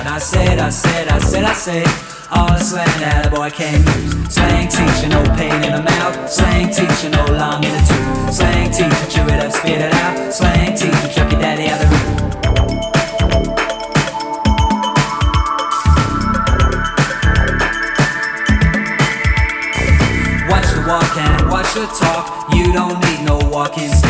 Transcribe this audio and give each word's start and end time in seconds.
Out. 0.00 0.06
I 0.06 0.18
said, 0.18 0.58
I 0.58 0.70
said, 0.70 1.08
I 1.08 1.18
said, 1.18 1.44
I 1.44 1.52
said, 1.52 1.86
all 2.30 2.48
the 2.48 2.58
slang 2.58 2.86
that 3.00 3.26
a 3.26 3.30
boy 3.30 3.50
can 3.50 3.80
use. 3.80 4.34
Slang 4.34 4.68
teacher, 4.68 5.08
no 5.08 5.22
pain 5.36 5.62
in 5.64 5.72
the 5.72 5.82
mouth. 5.82 6.30
Slang 6.30 6.68
teacher, 6.68 7.10
no 7.10 7.24
long 7.36 7.64
in 7.64 7.72
the 7.72 7.82
tooth. 7.88 8.34
Slang 8.34 8.70
teacher, 8.70 9.06
chew 9.10 9.24
it 9.24 9.40
up, 9.44 9.52
spit 9.52 9.80
it 9.80 9.94
out. 9.94 10.32
Slang 10.32 10.76
teacher, 10.76 11.08
chuck 11.12 11.30
your 11.32 11.40
daddy 11.40 11.68
out 11.68 11.80
the 11.80 11.86
room. 11.86 12.30
Watch 20.48 20.68
the 20.74 20.82
walk 20.86 21.16
and 21.16 21.50
watch 21.50 21.74
the 21.74 21.86
talk. 21.98 22.54
You 22.54 22.72
don't 22.72 22.98
need 23.00 23.24
no 23.24 23.38
walking 23.50 23.88
stick. 23.88 24.09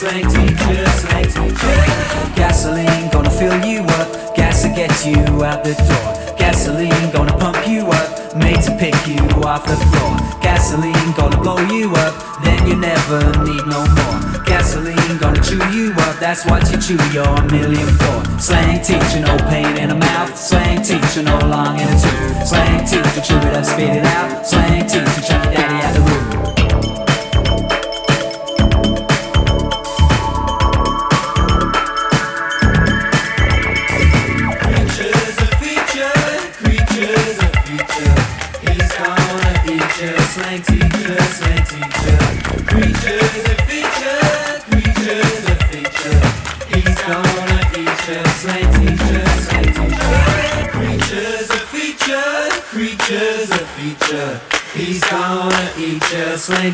Slang 0.00 0.24
teacher, 0.32 0.86
slang 0.96 1.28
teacher. 1.28 2.32
Gasoline 2.34 3.10
gonna 3.12 3.30
fill 3.30 3.62
you 3.62 3.80
up, 4.00 4.34
gas 4.34 4.62
to 4.62 4.68
get 4.70 4.90
you 5.04 5.44
out 5.44 5.62
the 5.62 5.74
door. 5.76 6.36
Gasoline 6.38 7.10
gonna 7.12 7.36
pump 7.36 7.68
you 7.68 7.84
up, 7.84 8.34
made 8.34 8.62
to 8.62 8.72
pick 8.80 8.96
you 9.06 9.20
off 9.44 9.66
the 9.66 9.76
floor. 9.92 10.16
Gasoline 10.40 11.12
gonna 11.18 11.36
blow 11.36 11.60
you 11.68 11.92
up, 11.96 12.14
then 12.42 12.66
you 12.66 12.76
never 12.76 13.20
need 13.44 13.64
no 13.66 13.84
more. 13.98 14.44
Gasoline 14.46 15.18
gonna 15.18 15.42
chew 15.44 15.60
you 15.68 15.92
up, 16.08 16.16
that's 16.18 16.46
what 16.46 16.64
you 16.72 16.78
chew 16.80 17.00
your 17.12 17.36
million 17.52 17.88
for. 18.00 18.40
Slang 18.40 18.80
teacher, 18.80 19.20
no 19.20 19.36
pain 19.52 19.76
in 19.76 19.90
the 19.90 19.96
mouth. 19.96 20.34
Slang 20.34 20.80
teacher, 20.82 21.22
no 21.22 21.36
long 21.40 21.78
in 21.78 21.86
the 21.86 21.98
tooth. 22.00 22.48
Slang 22.48 22.86
teacher, 22.88 23.20
chew 23.20 23.36
it 23.36 23.54
up, 23.54 23.66
spit 23.66 23.96
it 24.00 24.06
out. 24.06 24.46
Slang 24.46 24.80
teacher, 24.88 25.20
chuck 25.20 25.44
your 25.44 25.52
daddy 25.52 25.69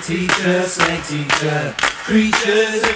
teacher, 0.06 0.62
slang 0.62 1.02
teacher. 1.02 1.74
Creatures 2.06 2.95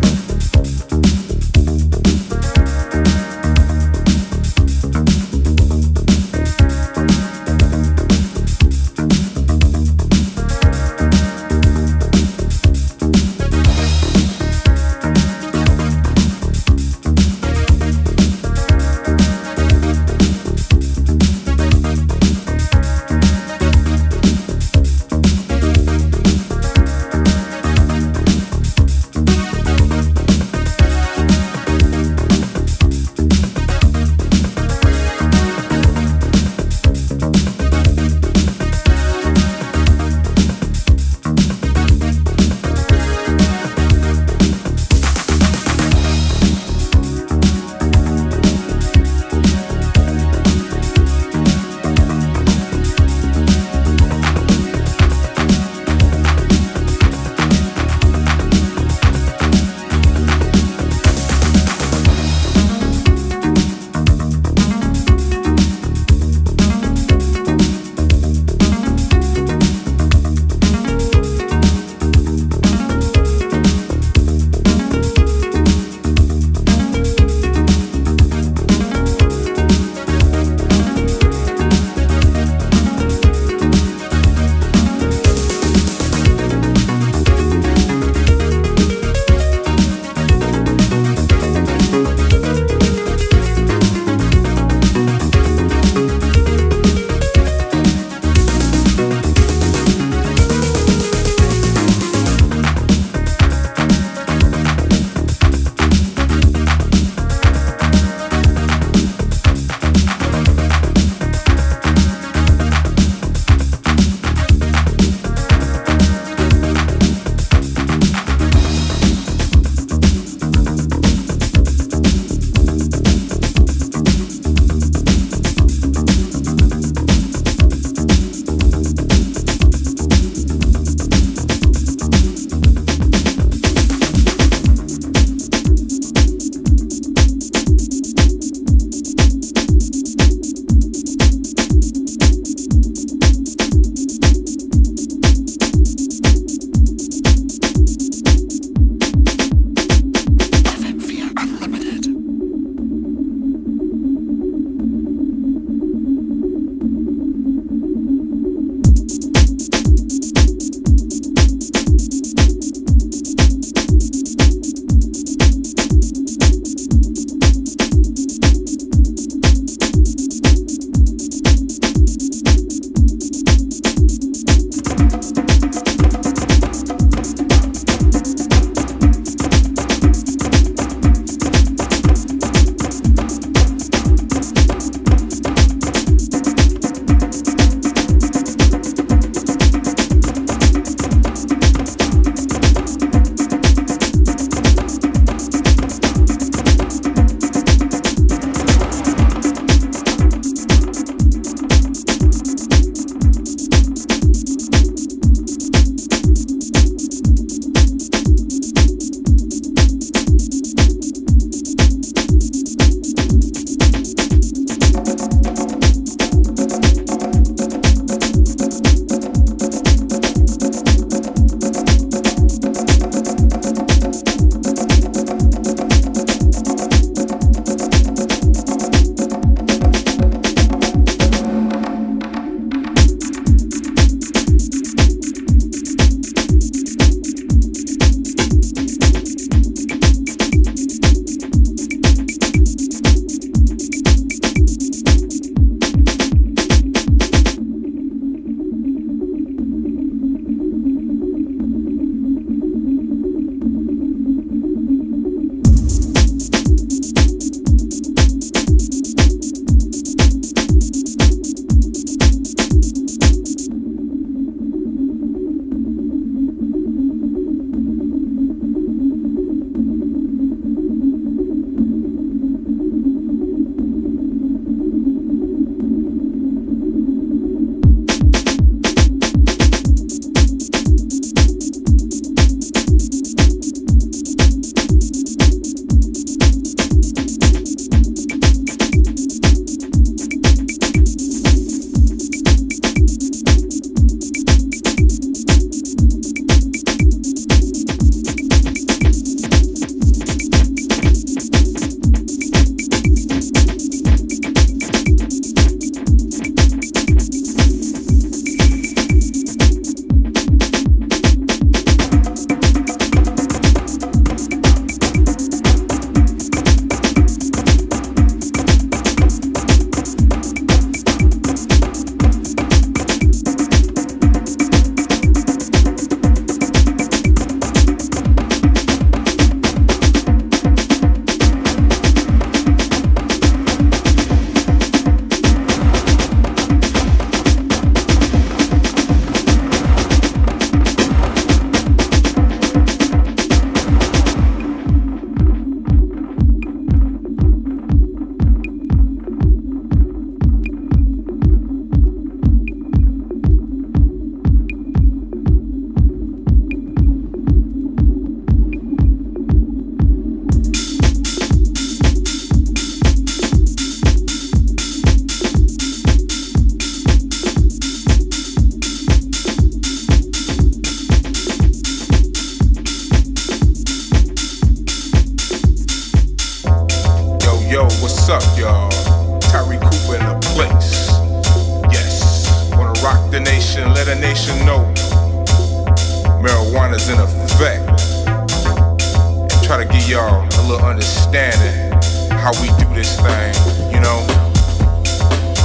In 387.11 387.19
effect. 387.19 387.83
And 388.25 389.63
try 389.63 389.83
to 389.83 389.85
give 389.91 390.07
y'all 390.07 390.47
a 390.47 390.63
little 390.63 390.85
understanding 390.85 391.91
how 392.31 392.53
we 392.61 392.69
do 392.79 392.87
this 392.95 393.19
thing, 393.19 393.53
you 393.91 393.99
know? 393.99 394.23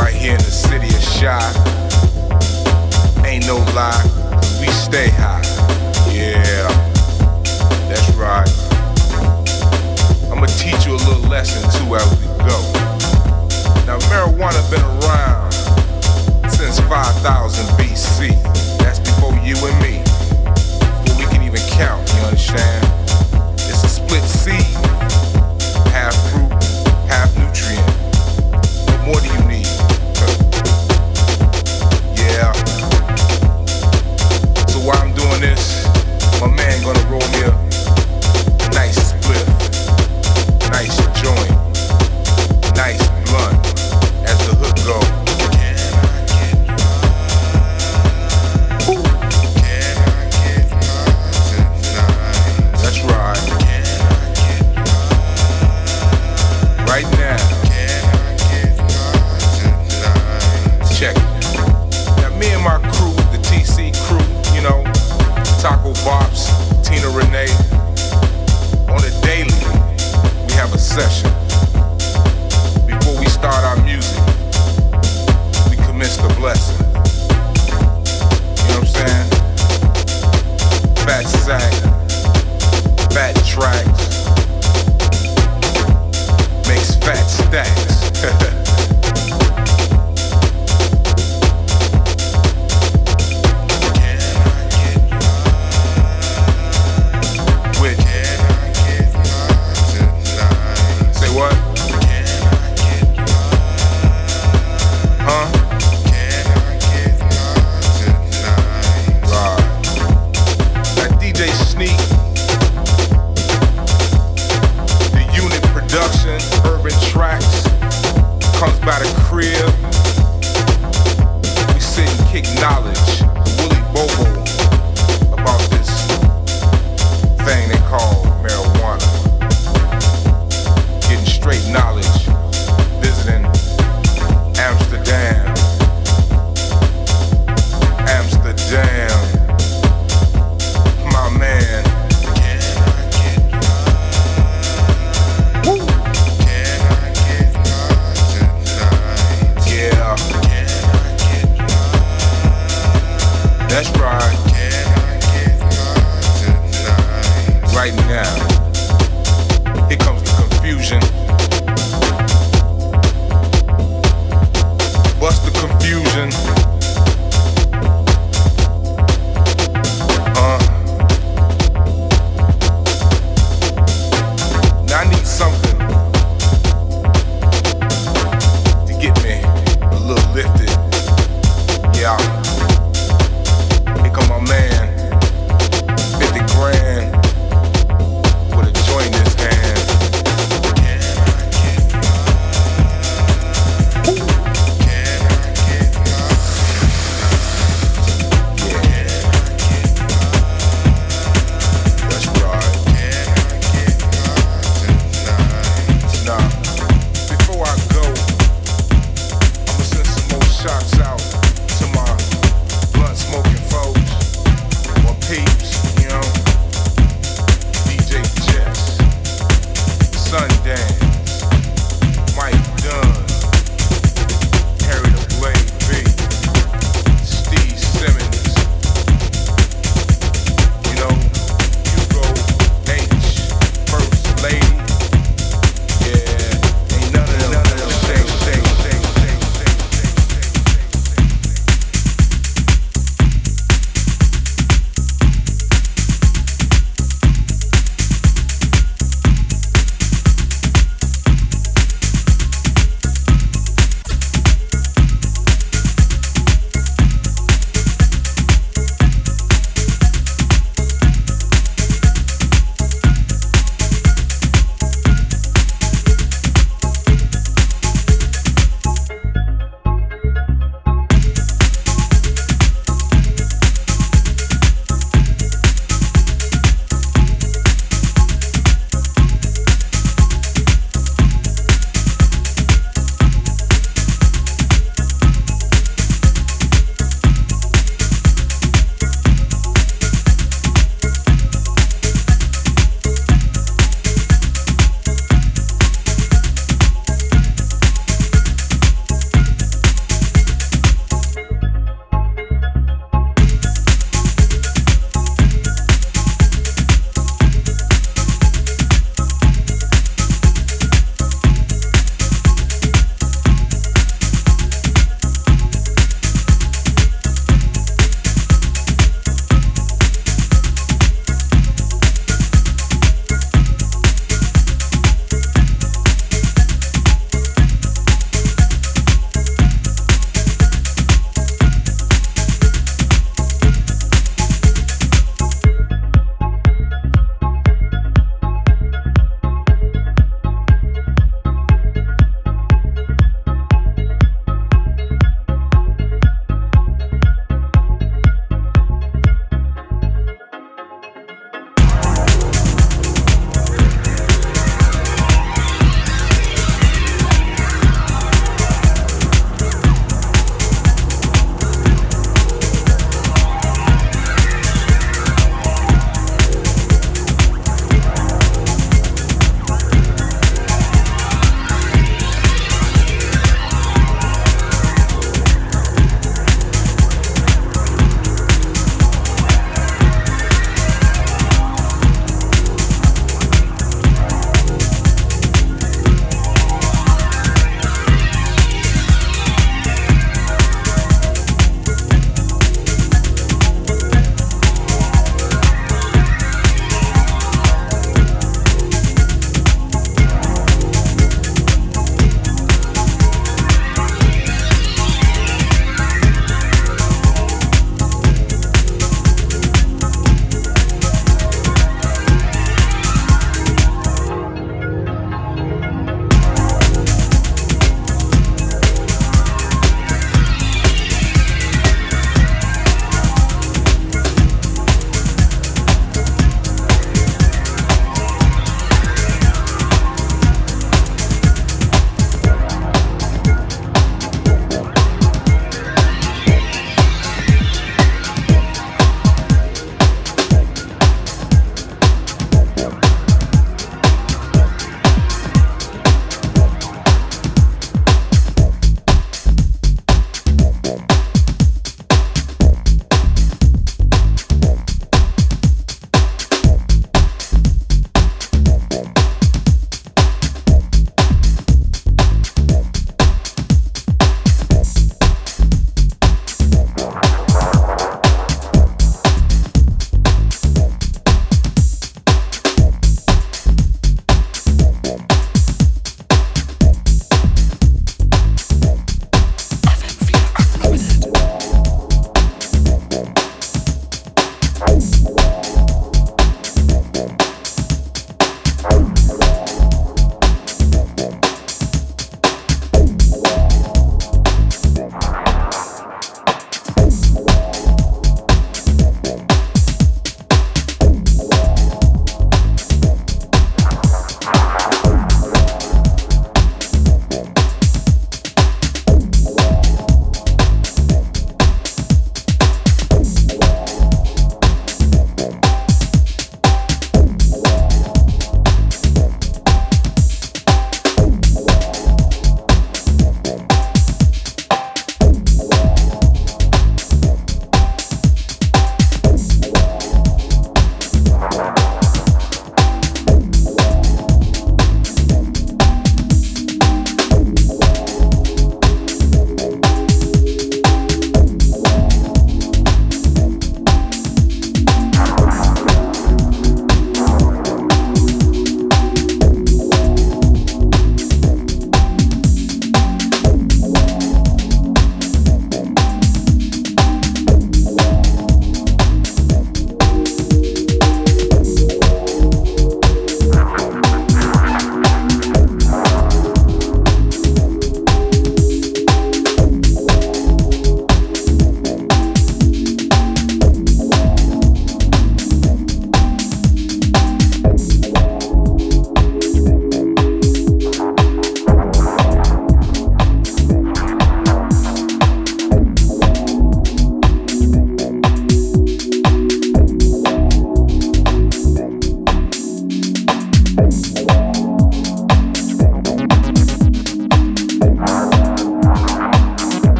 Right 0.00 0.14
here 0.14 0.32
in 0.32 0.38
the 0.38 0.50
city 0.50 0.88
of 0.88 1.04
Chi. 1.04 1.36
Ain't 3.28 3.46
no 3.46 3.58
lie, 3.76 4.00
we 4.58 4.68
stay 4.68 5.10
high. 5.10 5.42
Yeah, 6.10 6.64
that's 7.90 8.08
right. 8.16 8.48
I'ma 10.32 10.46
teach 10.46 10.86
you 10.86 10.94
a 10.94 11.02
little 11.04 11.28
lesson 11.28 11.60
too 11.76 11.94
as 11.94 12.08
we 12.20 12.26
go. 12.40 12.58
Now 13.84 13.98
marijuana 14.08 14.64
been 14.70 14.80
around 15.04 15.52
since 16.50 16.80
5000 16.80 17.66
BC. 17.76 18.32
That's 18.78 18.98
before 18.98 19.34
you 19.44 19.56
and 19.56 19.82
me. 19.82 20.13
Even 21.54 21.68
count, 21.68 22.12
you 22.14 22.20
understand? 22.22 22.84
It's 23.54 23.84
a 23.84 23.88
split 23.88 24.24
seed. 24.24 24.66
Half 25.94 26.16
fruit, 26.30 26.50
half 27.06 27.30
nutrient. 27.38 27.88
What 28.88 29.00
more 29.06 29.20
do 29.20 29.28
you 29.28 29.38
need? 29.46 29.66
yeah. 32.18 32.52
So 34.66 34.80
while 34.80 34.98
I'm 34.98 35.14
doing 35.14 35.40
this, 35.40 35.86
my 36.40 36.48
man 36.48 36.82
gonna 36.82 37.06
roll 37.08 37.20
me 37.30 37.42
a 37.42 37.63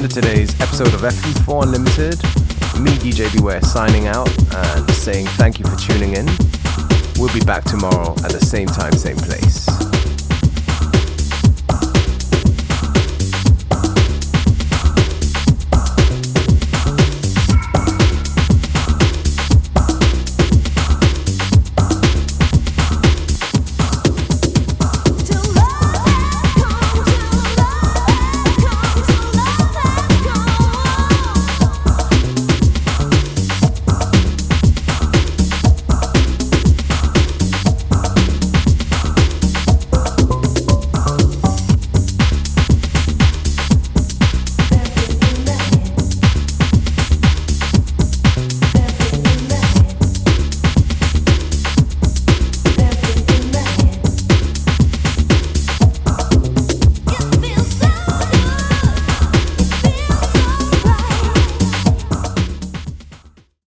end 0.00 0.10
of 0.10 0.22
today's 0.22 0.58
episode 0.62 0.94
of 0.94 1.02
FM4 1.02 1.62
Unlimited. 1.64 2.14
Me, 2.80 2.90
DJ 2.92 3.30
Beware, 3.36 3.60
signing 3.60 4.06
out 4.06 4.30
and 4.54 4.90
saying 4.92 5.26
thank 5.36 5.58
you 5.58 5.66
for 5.66 5.76
tuning 5.76 6.14
in. 6.14 6.26
We'll 7.18 7.32
be 7.34 7.40
back 7.40 7.64
tomorrow 7.64 8.12
at 8.24 8.30
the 8.30 8.40
same 8.40 8.66
time, 8.66 8.92
same 8.92 9.16
place. 9.16 9.59